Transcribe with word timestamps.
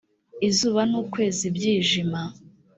izuba 0.47 0.81
n 0.89 0.93
ukwezi 1.01 1.45
byijima 1.55 2.21